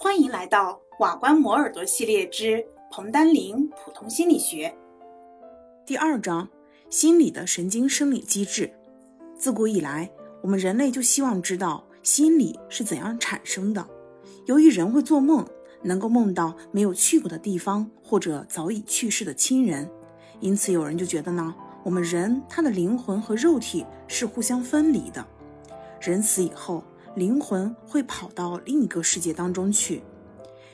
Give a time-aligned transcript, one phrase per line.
[0.00, 4.72] 欢迎来到瓦关磨耳朵系列之彭丹林普通心理学
[5.84, 6.48] 第二章：
[6.88, 8.72] 心理的神经生理机制。
[9.36, 10.08] 自古以来，
[10.40, 13.84] 我们人类就希望知道心理是怎样产生的。
[14.46, 15.44] 由于人会做梦，
[15.82, 19.90] 能够梦到没有去过的地方或者早已去世的亲人，
[20.38, 21.52] 因此有人就觉得呢，
[21.82, 25.26] 我们人他的灵魂和肉体是互相分离的。
[26.00, 30.02] 人死以后，灵魂会跑到另一个世界当中去。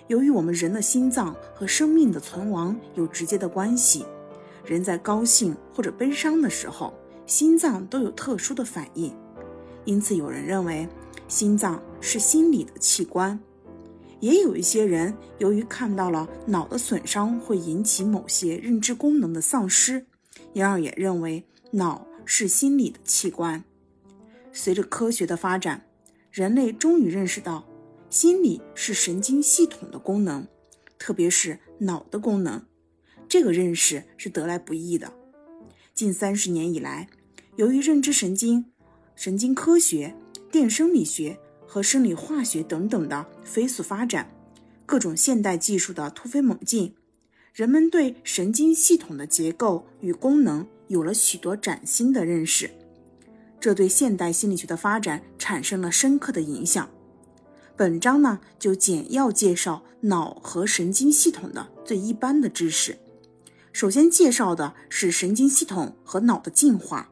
[0.09, 4.05] 由于我们人的心脏和生命的存亡有直接的关系，
[4.65, 6.92] 人在高兴或者悲伤的时候，
[7.27, 9.15] 心脏都有特殊的反应。
[9.87, 10.87] 因此，有人认为
[11.27, 13.39] 心脏是心理的器官。
[14.20, 20.05] 也有一些人由于看到了脑的损伤会引起某些认知功能的丧失，
[20.53, 23.62] 因而也认为脑是心理的器官。
[24.53, 25.84] 随着科学的发展，
[26.34, 27.65] 人类终于认识到，
[28.11, 30.45] 心理是神经系统的功能，
[30.98, 32.61] 特别是脑的功能。
[33.28, 35.12] 这个认识是得来不易的。
[35.94, 37.09] 近三十年以来，
[37.55, 38.64] 由于认知神经、
[39.14, 40.12] 神经科学、
[40.50, 44.28] 电生理学和生理化学等等的飞速发展，
[44.84, 46.97] 各种现代技术的突飞猛进，
[47.53, 52.69] 人们对神经系统的结构与功能有了许多崭新的认识。
[53.65, 56.91] 这对现代心理学的发展产生了深刻的影响。
[57.75, 62.98] 本章呢，就简要介绍脑和神经系统的最一般的知识。
[63.73, 67.11] 首先介绍的是神经系统和脑的进化。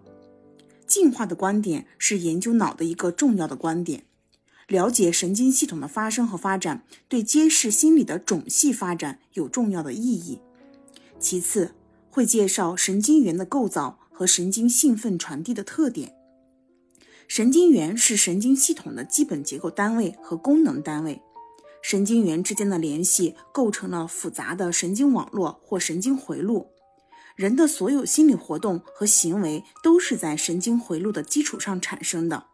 [0.86, 4.04] 进化的观点是研究脑的一个重要的观点。
[4.68, 10.38] 了解神经系统的发生和发展，对揭示心理的种系发展有重要的意义。
[11.18, 11.72] 其次，
[12.10, 16.14] 会介绍神经元的构造和神经兴奋传递的特点。
[17.28, 21.22] 神经元是神经系统的基本结构单位和功能单位，
[21.80, 26.68] 神经元之间的联系构成了复杂的神经网络或神经回路。
[27.34, 32.44] 人的所有心理活动和行为都是在神经回路的基础上产生的。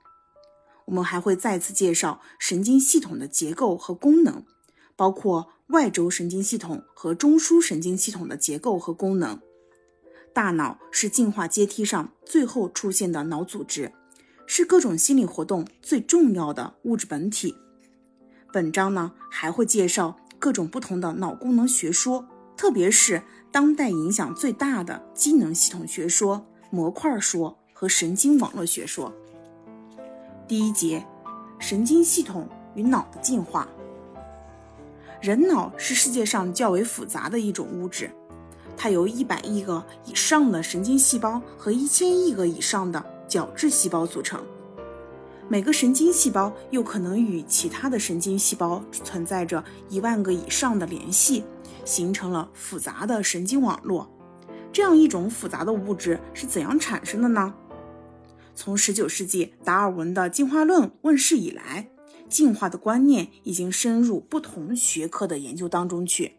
[0.85, 4.45] 我们还会再次介绍神经系统的结构和功能，
[4.95, 9.41] 包括外周神经系统和中枢神经系统的结构和功能。
[10.33, 13.93] 大脑是进化阶梯上最后出现的脑组织。
[14.51, 17.55] 是各种心理活动最重要的物质本体。
[18.51, 22.27] 本章呢还会介绍各种不同的脑功能学说，
[22.57, 23.23] 特别是
[23.53, 29.13] 当代影响最大的机能系统学说、模块说和神经网络学说。
[30.49, 31.05] 第一节，
[31.59, 33.69] 神经系统与脑的进化。
[35.21, 38.11] 人脑是世界上较为复杂的一种物质，
[38.79, 43.05] 它由一百亿个以上的神经细胞和一千亿个以上的。
[43.29, 44.43] 角质细胞组成，
[45.49, 51.45] 每个神经细胞又可能与其他的神经细胞存在着一万个以上的联系，
[51.85, 54.11] 形成了复杂的神经网络。
[54.73, 57.55] 这样一种复杂的物质是怎样产生的呢？
[58.55, 61.91] 从19世纪达尔文的进化论问世以来，
[62.29, 66.38] 进化的观念已经深入不同学科的研究当中去。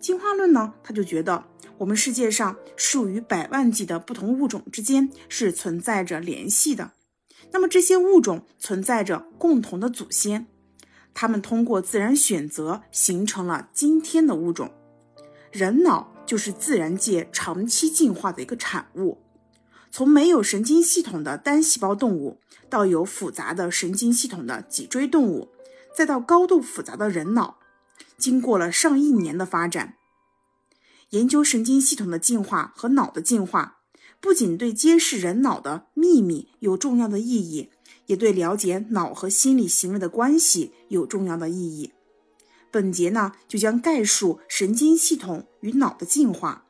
[0.00, 1.44] 进化论呢，他就觉得。
[1.78, 6.90] 我们世界上数以百万计的不同物种之间是存在着联系的，
[7.52, 10.48] 那么这些物种存在着共同的祖先，
[11.14, 14.72] 它们通过自然选择形成了今天的物种。
[15.52, 19.18] 人脑就是自然界长期进化的一个产物，
[19.92, 25.52] 从没有神经系统的单细胞动物，到有复杂的神经系统的脊椎动物，
[25.94, 27.58] 再到高度复杂的人脑，
[28.18, 29.94] 经过了上亿年的发展。
[31.10, 33.78] 研究神经系统的进化和脑的进化，
[34.20, 37.70] 不仅对揭示人脑的秘密有重要的意义，
[38.06, 41.92] 也对了解脑和心理行为的关系有重要的意义。
[42.70, 46.66] 本节呢，就将概述神经系统与脑的进化，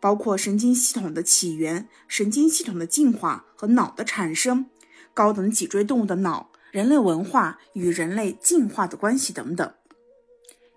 [0.00, 4.70] 包括神经系统的起源、神经系统的进化和脑的产生、
[5.12, 9.74] 高等脊椎动物的脑、人类文化与人类进化的关系等等。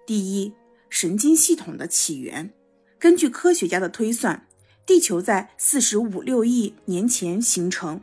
[0.06, 0.54] 第一，
[0.88, 2.54] 神经系统的起源。
[3.00, 4.46] 根据科学家的推算，
[4.86, 8.00] 地球在四十五六亿年前形成。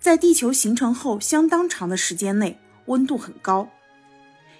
[0.00, 3.68] 在地球形成后相当长的时间内，温度很高，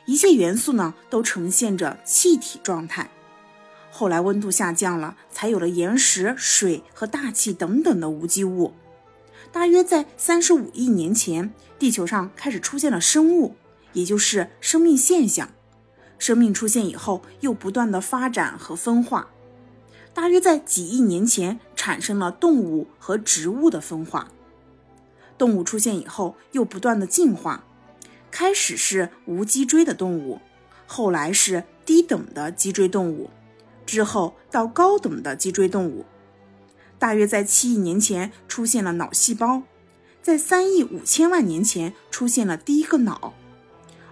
[0.05, 3.11] 一切元素呢都呈现着气体状态。
[3.91, 8.75] 后来温度下降了，才有了岩石、水和大气等等的无机物。
[9.51, 13.57] 大约在三十五亿年前，地球上开始出现了生物，
[13.95, 15.51] 也就是生命现象。
[16.19, 19.29] 生命出现以后，又不断的发展和分化。
[20.13, 24.29] 大约在几亿年前产生了动物和植物的分化，
[25.37, 27.65] 动物出现以后又不断的进化，
[28.31, 30.41] 开始是无脊椎的动物，
[30.87, 33.29] 后来是低等的脊椎动物，
[33.85, 36.05] 之后到高等的脊椎动物。
[36.97, 39.65] 大约在七亿年前出现了脑细胞，
[40.23, 43.35] 在三亿五千万年前出现了第一个脑，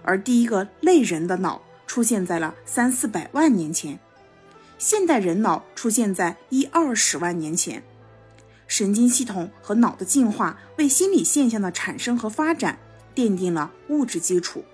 [0.03, 1.61] 而第一个类人的脑
[1.93, 3.99] 出现在了三四百万年前。
[4.79, 7.83] 现代人脑出现在一二十万年前。
[8.65, 12.79] 神经系统和脑的进化为心理现象的产生和发展
[13.13, 14.65] 奠定了物质基础。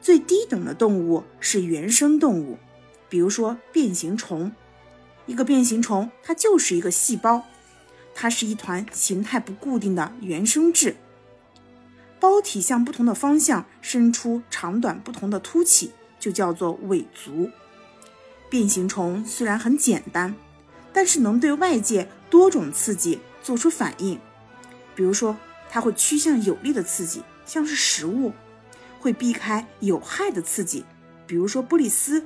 [0.00, 2.56] 最低等的动物是原生动物，
[3.10, 4.50] 比如说变形虫。
[5.26, 7.42] 一个变形虫，它就是一个细胞，
[8.14, 10.96] 它是一团形态不固定的原生质，
[12.18, 17.50] 胞体向不同的方向伸出长短不同的凸起，就叫做尾足。
[18.50, 20.34] 变形虫虽然很简单，
[20.92, 24.18] 但是能对外界多种刺激做出反应，
[24.94, 25.36] 比如说，
[25.70, 28.32] 它会趋向有利的刺激，像是食物；
[28.98, 30.84] 会避开有害的刺激，
[31.26, 32.24] 比如说玻璃丝。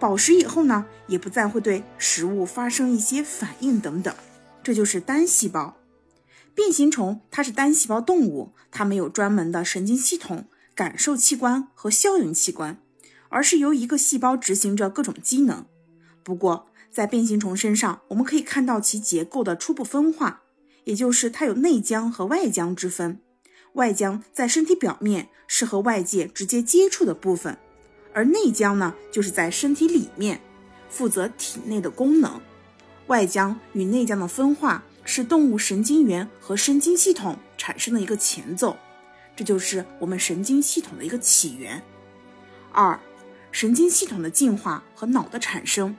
[0.00, 4.14] 饱食以后呢，也不再会对食物发生一些反应等等。
[4.62, 5.76] 这就是单细胞
[6.54, 12.78] 变形虫，它是单细胞动物，它没有专门的神经系统、感受器官和效应器官，
[13.34, 15.66] 而是由一个细胞执行着各种机能。
[16.22, 20.42] 不过，在变形虫身上，我们可以看到其结构的初步分化，
[20.84, 23.20] 也就是它有内浆和外浆之分。
[23.72, 27.58] 外浆在身体表面，是和外界直接接触的部分，
[28.12, 30.40] 而内浆呢，就是在身体里面，
[30.88, 32.40] 负责体内的功能。
[33.08, 38.76] 外浆与内浆的分化是动物神经元和神经系统产生的一个前奏，
[39.34, 41.82] 这就是我们神经系统的一个起源。
[42.70, 42.98] 二，
[43.54, 45.96] 神经系统的进化和脑的产生。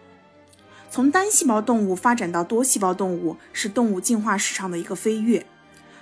[0.91, 5.45] 从单细胞动物发展到多细胞动物，是动物进化史上的一个飞跃。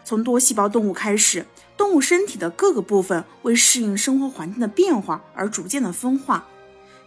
[0.03, 1.45] 从多细胞动物开始，
[1.77, 6.47] 动物身体的各个部分为适应生活环境的变化而逐渐的分化。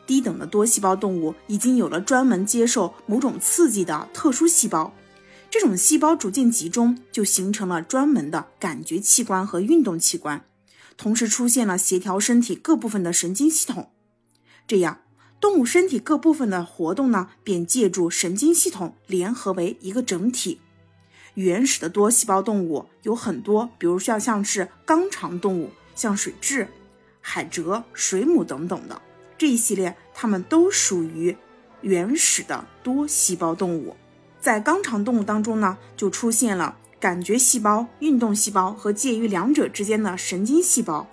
[0.07, 4.95] 低等的多细胞动物已经有了专门接受某种刺激的特殊细胞，
[5.51, 10.45] 这种细胞逐渐集中，就形成了专门的感觉器官和运动器官，
[10.97, 13.91] 同时出现了协调身体各部分的神经系统。
[14.67, 14.99] 这样。
[15.39, 20.61] 动物身体各部分的活动呢，便借助神经系统联合为一个整体。
[21.35, 26.67] 原始的多细胞动物有很多，比如像像是纲肠动物，像水蛭、
[27.21, 29.01] 海蜇、水母等等的
[29.37, 31.37] 这一系列，它们都属于
[31.83, 33.95] 原始的多细胞动物。
[34.41, 41.07] 在纲肠动物当中呢，就出现了感觉细胞、运动细胞和介于两者之间的神经细胞。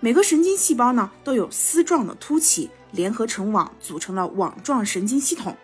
[0.00, 2.70] 每个神经细胞呢，都有丝状的凸起。
[2.96, 5.56] 联合成网，组成了网状神经系统，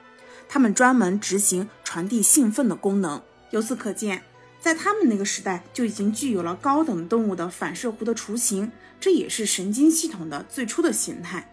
[0.48, 3.20] 它们专门执行传递兴奋的功能。
[3.50, 4.22] 由此可见，
[4.60, 8.70] 在他们那个时代就已经具有了高等动物的反射弧的雏形，
[9.00, 11.48] 这也是神经系统的最初的形态。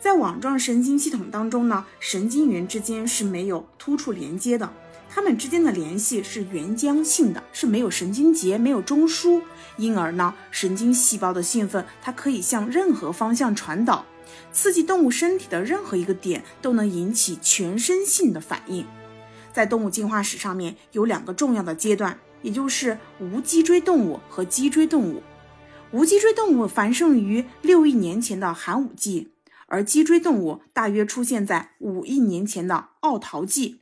[0.00, 4.72] 在网状神经系统当中呢，神经元之间是没有突触连接的，
[5.10, 9.42] 它们之间的联系是原浆性的，是没有神经节、没有中枢，
[9.76, 14.06] 因而呢，神经细胞的兴奋它可以向任何方向传导。
[14.52, 18.86] 刺激动物身体的任何一个点都能引起全身性的反应。
[19.52, 25.22] 在动物进化史上面有两个重要的阶段，也就是无脊椎动物和脊椎动物。
[25.90, 29.32] 无脊椎动物繁盛于六亿年前的寒武纪，
[29.66, 33.80] 而脊椎动物大约出现在五亿年前的奥陶纪。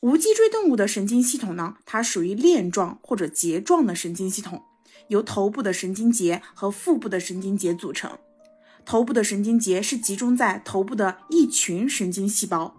[0.00, 4.62] 无脊椎动物的神经系统呢，它属于链状或者节状的神经系统，
[5.08, 8.18] 由头部的神经节和腹部的神经节组成。
[8.84, 12.76] 头部的神经节是集中在头部的一群神经细胞，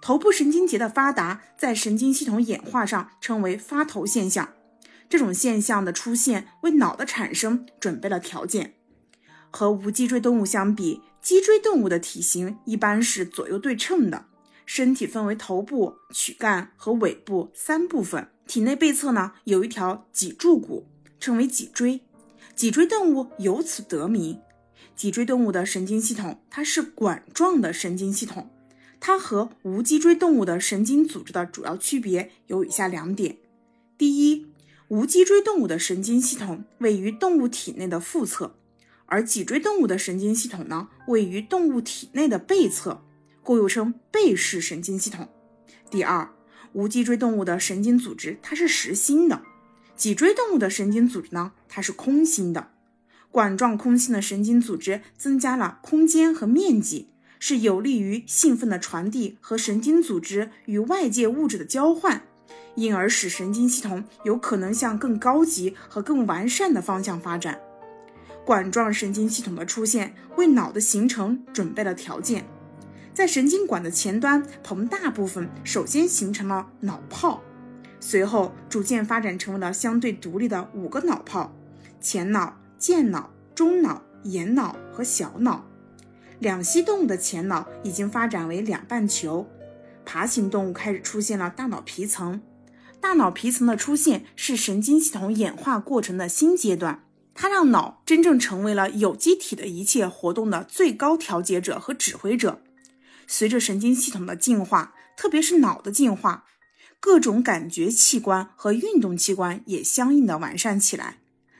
[0.00, 4.50] 头部神经节的发达在神经系统演化上称为发头现象。
[5.08, 8.74] 这种现象的出现为脑的产生准备了条件。
[9.50, 14.26] 和无脊椎动物相比，脊椎动物的体型一般是左右对称的，
[14.66, 20.86] 身体分为头部、躯干和尾部三部分，体内背侧呢有一条脊柱骨，
[21.18, 22.02] 称为脊椎。
[22.54, 24.38] 脊椎动物由此得名。
[24.98, 28.50] 脊椎动物的神经系统，它是管状的神经系统。
[28.98, 33.36] 它和无脊椎动物的神经组织的主要区别有以下两点：
[33.96, 34.48] 第一，
[34.88, 38.56] 无脊椎动物的神经系统位于动物体内的腹侧，
[39.06, 43.04] 而脊椎动物的神经系统呢位于动物体内的背侧，
[43.44, 45.28] 故又称背式神经系统。
[45.88, 46.28] 第二，
[46.72, 49.42] 无脊椎动物的神经组织它是实心的，
[49.94, 52.72] 脊椎动物的神经组织呢它是空心的。
[53.30, 62.22] 管状空心的神经组织增加了空间和面积，是有利于兴奋的传递和神经组织与外界物质的交换，
[62.74, 67.60] 因而使神经系统有可能向更高级和更完善的方向发展。
[68.44, 72.46] 管状神经系统的出现为脑的形成准备了条件。
[73.12, 77.42] 在神经管的前端膨大部分首先形成了脑泡，
[78.00, 81.52] 随后逐渐发展成为了相对独立的五个脑泡：
[82.00, 85.66] 前脑、间脑、中脑、延脑和小脑。
[86.38, 89.46] 两栖动物的前脑已经发展为两半球，
[90.04, 92.40] 爬行动物开始出现了大脑皮层。
[93.00, 97.04] 大脑皮层的出现是神经系统演化过程的新阶段，
[97.34, 102.60] 它让脑真正成为了有机体的一切活动的最高调节者和指挥者。
[103.26, 106.44] 随着神经系统的进化，特别是脑的进化，
[106.98, 111.17] 各种感觉器官和运动器官也相应的完善起来，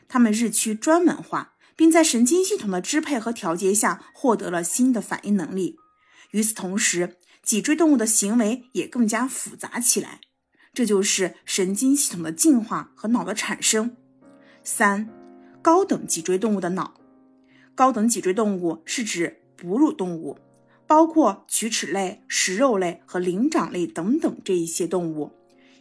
[0.08, 5.76] 它们日趋专门化，并在神经系统的支配和调节下获得了新的反应能力。
[6.32, 10.20] 与此同时，脊椎动物的行为也更加复杂起来。
[10.74, 13.96] 这就是神经系统的进化和脑的产生。
[14.62, 15.08] 三、
[15.62, 16.94] 高等脊椎动物的脑。
[17.74, 20.38] 高等脊椎动物是指哺乳动物，
[20.86, 25.32] 包括龋齿类、食肉类和灵长类等等这一些动物。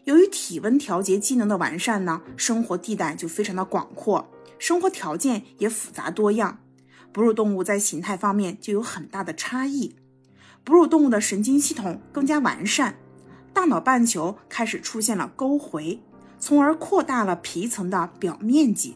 [0.08, 4.26] 由于体温调节机能的完善呢，生活地带就非常的广阔，
[4.58, 6.60] 生活条件也复杂多样。
[7.12, 9.98] 哺乳动物在形态方面就有很大的差异。
[10.64, 12.96] 哺乳动物的神经系统更加完善。
[13.52, 16.00] 大脑半球开始出现了沟回，
[16.40, 18.96] 从而扩大了皮层的表面积，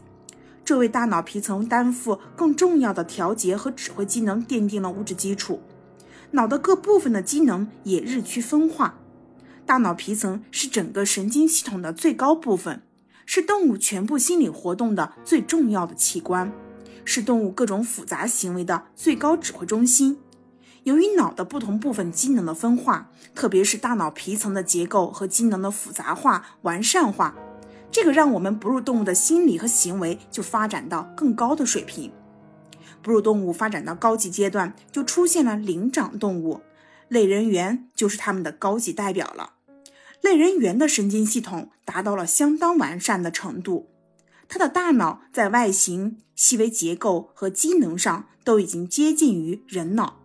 [0.64, 5.60] 这为大脑皮层担负更重要的调节和指挥机能奠定了物质基础。
[6.30, 8.94] 脑的各部分的机能也日趋分化。
[9.64, 12.82] 大脑皮层是整个神经系统的最高部分，
[13.24, 16.52] 是动物全部心理活动的最重要的器官，
[17.04, 20.18] 是动物各种复杂行为的最高指挥中心。
[20.82, 27.36] 由于脑的不同部分机能的分化，特别是大脑皮层的结构和机能的复杂化、完善化，
[27.90, 32.10] 这个让我们哺乳动物的心理和行为就发展到更高的水平。
[33.00, 36.60] 哺乳动物发展到高级阶段，就出现了灵长动物，
[37.12, 39.56] 类人猿就是他们的高级代表了。
[40.22, 43.90] 类人猿的神经系统达到了相当完善的程度，
[44.48, 50.22] 它的大脑在外形、细微结构和机能上都已经接近于人脑。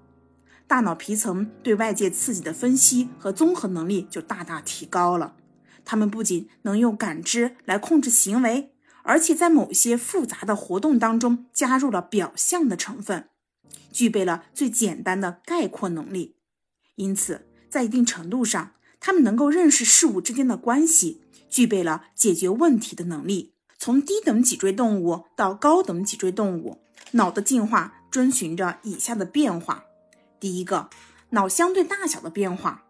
[0.66, 5.36] 大脑皮层对外界刺激的分析和综合能力就大大提高了。
[5.84, 8.72] 它们不仅能用感知来控制行为，
[9.04, 13.28] 而且在某些复杂的活动当中加入了表象的成分，
[13.92, 16.37] 具备了最简单的概括能力。
[16.98, 23.54] 因此，在一定程度上，他们能够认识事物之间的关系，具备了解决问题的能力。
[23.78, 29.84] 从低等脊椎动物到高等脊椎动物，脑的进化遵循着以下的变化。
[30.40, 30.90] 第一个，
[31.30, 32.86] 脑相对大小的变化，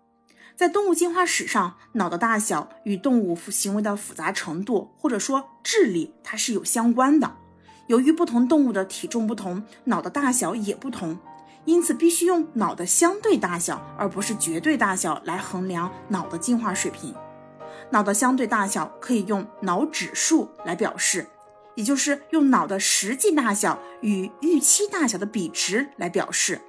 [0.56, 7.36] 在动物进化史上，脑的大小与动物行为的复杂程度，或者说智力，它是有相关的。
[7.88, 11.18] 由于不同动物的体重不同，脑的大小也不同，
[11.67, 17.13] 因此必须用脑的相对大小，而不是绝对大小来衡量脑的进化水平。
[17.91, 21.27] 脑的相对大小可以用脑指数来表示，
[21.75, 26.62] 也就是用脑的实际大小与预期大小的比值来表示。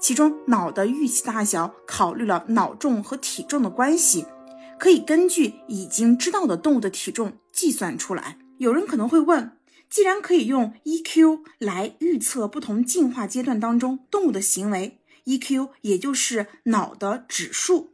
[0.00, 4.26] 其中，脑的预期大小考虑了脑重和体重的关系，
[4.80, 8.38] 可以根据已经知道的动物的体重计算出来。
[8.58, 9.52] 有人可能会问，
[9.94, 17.92] 既然可以用 EQ 来预测不同进化阶段当中动物的行为，EQ 也就是脑的指数，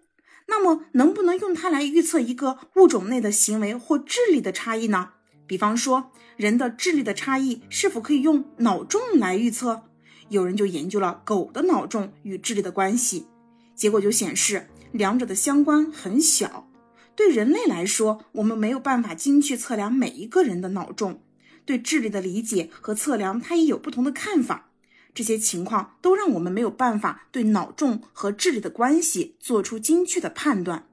[0.48, 5.10] 那么能不能用它来预测一个物种内的行为或智力的差异呢？
[5.46, 9.82] 比方说，人的智力的差异是否可以用脑重来预测？
[10.30, 13.26] 有人就研究了狗的脑重与智力的关系，
[13.74, 16.66] 结果就显示两者的相关很小。
[17.14, 21.20] 对人类来说，我们没有办法精确测量每一个人的脑重，
[21.64, 24.70] 对智力的理解和测量，它也有不同的看法。
[25.12, 30.86] 这些情况都让我们没有办法对脑重和智力的关系做出精确的判断。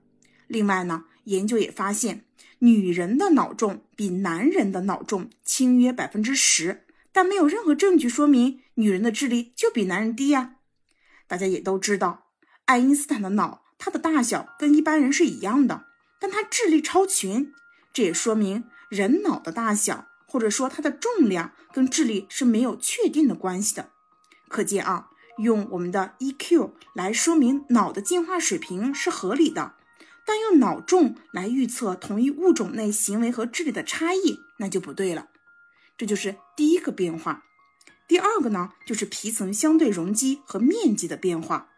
[0.48, 2.26] 另外呢，研究也发现，
[2.60, 6.84] 女人的脑重比男人的脑重轻约百分之十。
[7.12, 10.58] 但没有任何证据说明女人的智力就比男人低呀。
[11.28, 12.28] 大家也都知道，
[12.66, 15.86] 爱因斯坦的脑，它的大小跟一般人是一样的，
[16.20, 17.54] 但他智力超群。
[17.92, 23.90] 这也说明人脑的大小，或者说它的重量跟智力是没有确定的关系的。
[24.48, 29.74] 可见啊，用我们的 EQ 来说明脑的进化水平是合理的，
[30.26, 35.28] 但用脑重来预测同一物种内行为和智力的差异，那就不对了。
[35.98, 37.46] 这就是第一个变化，
[38.08, 41.70] 第二个呢，就是皮层相对容积和面积的变化。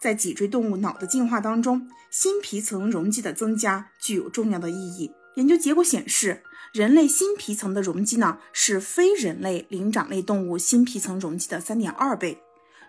[0.00, 5.12] 在脊椎动物脑的进化当中，新皮层容积的增加具有重要的意义。
[5.34, 12.38] 研究结果显示，人类新皮层的容积呢是非人类灵长类动物新皮层容积的三点二倍，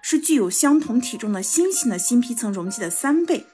[0.01, 3.45] 是具有相同体重的猩猩的新皮层容积的三倍。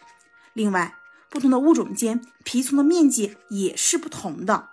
[0.54, 0.96] 另外，
[1.30, 4.70] 不同的物种间皮层的面积也是不同的。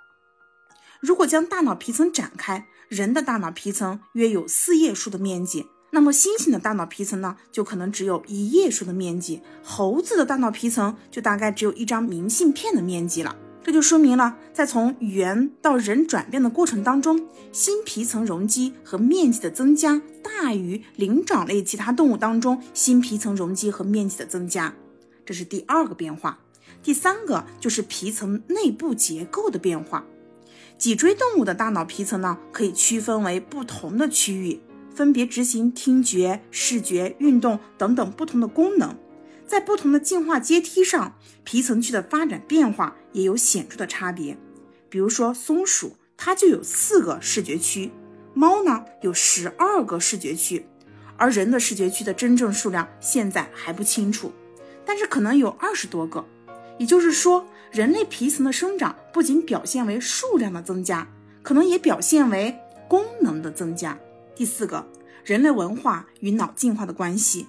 [1.00, 13.36] 如果将大脑皮层展开，人的大脑皮层约有四页书的面积，那么猩猩的大脑皮层呢，就可能只有一页书的面积；猴子的大脑皮层就大概只有一张明信片的面积了。
[13.66, 24.72] 这就说明了，在从猿到人转变的过程当中，新皮层容积和面积的增加大于灵长类其他动物当中新皮层容积和面积的增加，
[25.24, 26.38] 这是第二个变化。
[26.80, 30.04] 第三个就是皮层内部结构的变化。
[30.78, 34.60] 脊椎动物的大脑皮层呢，可以区分为不同的区域，
[34.94, 38.96] 分别执行听觉、视觉、运动等等不同的功能。
[39.46, 44.36] 在不同的进化阶梯上，皮层区的发展变化也有显著的差别。
[44.88, 47.90] 比如说，松鼠它就有四个视觉区，
[48.34, 50.66] 猫呢有十二个视觉区，
[51.16, 54.32] 而人的视觉区的真正数量现在还不清楚，
[54.84, 56.24] 但是可能有二十多个。
[56.78, 57.46] 也就是说。
[57.72, 61.06] 人类皮层的生长不仅表现为数量的增加，
[61.42, 62.56] 可能也表现为
[62.88, 63.98] 功能的增加。
[64.34, 64.86] 第四个，
[65.24, 67.48] 人类文化与脑进化的关系。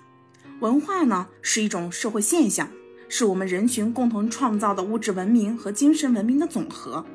[0.60, 2.68] 文化呢是一种社会现象，
[3.08, 7.06] 是我们人群共同创造的物质文明和精神文明的总和。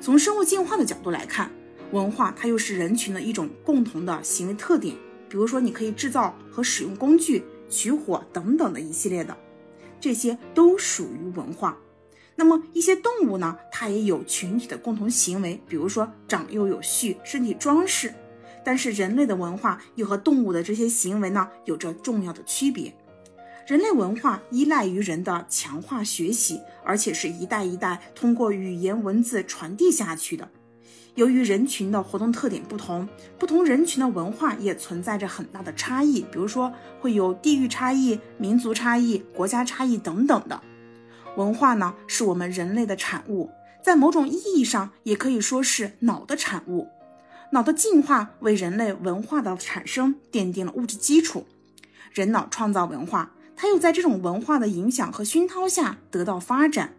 [0.00, 1.48] 从生物进化的角度来看，
[1.92, 4.96] 文化它又是人群的一种共同的行为特点。
[5.28, 9.36] 比如说，你可以制造和使用工具、取火等等的一系列的，
[10.00, 11.78] 这些都属于文化。
[12.34, 18.12] 那么一些动物呢，它也有群体的共同行为，比如说长幼有序、身体装饰。
[18.64, 22.94] 但是人类的文化又和动物的这些行为呢，有着重要的区别。
[23.66, 30.48] 人类文化依赖于人的强化学习，而且是一代一代通过语言文字传递下去的。
[31.14, 40.60] 由于人群的活动特点不同，不同人群的文化也存在着很大的差异，比如说会有地域差异、民族差异、国家差异等等的。
[41.36, 43.50] 文化呢，是我们人类的产物，
[43.82, 46.88] 在某种意义上也可以说是脑的产物。
[47.52, 51.46] 脑的进化为人类文化的产生奠定了物质基础。
[52.10, 56.94] 人脑创造文化，它又在这种文化的影响和熏陶下得到发展。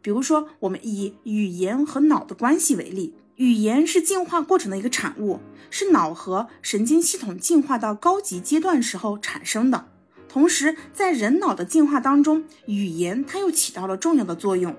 [0.00, 9.88] 比如说，我们以语言和脑的关系为例，语言是进化过程的一个产物，是脑和神经系统进化到高级阶段时候产生的。
[10.28, 14.74] 同时，在人脑的进化当中，语言它又起到了重要的作用。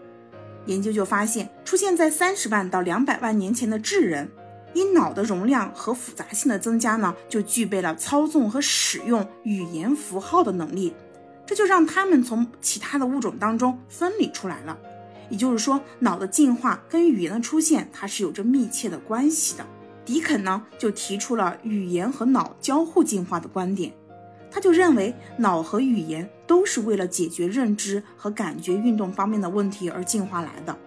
[0.66, 4.32] 研究就发现，出现在三十万到两百万年前的智人，
[4.74, 10.94] 因脑的容量和复杂性的增加呢，就具备了操纵和使用语言符号的能力。
[11.46, 14.78] 这就让他们从其他的物种当中分离出来了。
[15.30, 19.66] 也就是说，脑的进化跟语言的出现，它是有着密切的关系的。
[20.06, 23.94] 迪肯呢，就提出了语言和脑交互进化的观点。
[24.52, 30.78] 他就认为，脑和语言都是为了解决认知和感觉运动方面的问题而进化来的。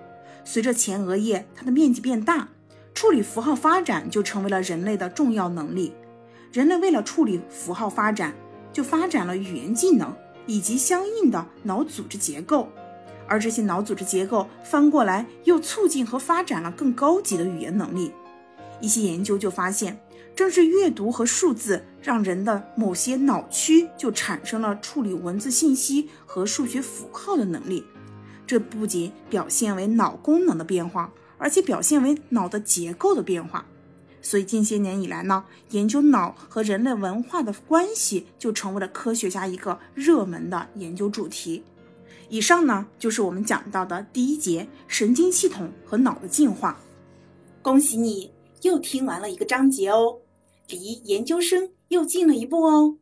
[0.45, 2.49] 随着前额叶它的面积变大，
[2.97, 5.93] 处理符号发展就成为了人类的重要能力。
[6.51, 8.35] 人类为了处理符号发展，
[8.73, 12.69] 就发展了语言技能以及相应的脑组织结构。
[13.29, 18.11] 而这些脑组织结构翻过来又促进和发展了更高级的语言能力。
[18.81, 20.01] 一些研究就发现。
[20.35, 27.83] 正是阅读和数字，让人的某些脑区就产生了处理文字信息和数学符号的能力。
[28.47, 33.67] 这不仅表现为脑功能的变化，而且表现为脑的结构的变化。
[34.23, 41.63] 所以近些年以来呢，研究脑和人类文化的关系就成为了科学家一个热门的研究主题。
[42.29, 46.81] 以上呢就是我们讲到的第一节神经系统和脑的进化。
[47.63, 50.19] 恭喜你又听完了一个章节哦。
[50.69, 52.97] 离研究生又近了一步哦。